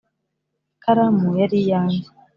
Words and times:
ikaramu 0.75 1.27
yari 1.39 1.57
iyanjye 1.63 2.05